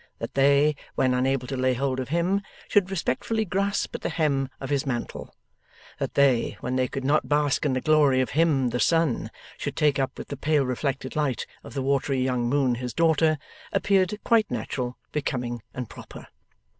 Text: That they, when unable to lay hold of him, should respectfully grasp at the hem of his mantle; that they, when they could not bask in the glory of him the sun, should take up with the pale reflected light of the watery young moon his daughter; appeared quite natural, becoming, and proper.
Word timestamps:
That 0.17 0.33
they, 0.33 0.75
when 0.95 1.13
unable 1.13 1.45
to 1.45 1.55
lay 1.55 1.75
hold 1.75 1.99
of 1.99 2.09
him, 2.09 2.41
should 2.67 2.89
respectfully 2.89 3.45
grasp 3.45 3.93
at 3.93 4.01
the 4.01 4.09
hem 4.09 4.49
of 4.59 4.71
his 4.71 4.83
mantle; 4.83 5.35
that 5.99 6.15
they, 6.15 6.57
when 6.59 6.75
they 6.75 6.87
could 6.87 7.03
not 7.03 7.29
bask 7.29 7.67
in 7.67 7.73
the 7.73 7.81
glory 7.81 8.19
of 8.19 8.31
him 8.31 8.69
the 8.71 8.79
sun, 8.79 9.29
should 9.59 9.75
take 9.75 9.99
up 9.99 10.17
with 10.17 10.29
the 10.29 10.37
pale 10.37 10.63
reflected 10.65 11.15
light 11.15 11.45
of 11.63 11.75
the 11.75 11.83
watery 11.83 12.19
young 12.19 12.49
moon 12.49 12.73
his 12.73 12.95
daughter; 12.95 13.37
appeared 13.71 14.17
quite 14.23 14.49
natural, 14.49 14.97
becoming, 15.11 15.61
and 15.71 15.87
proper. 15.87 16.29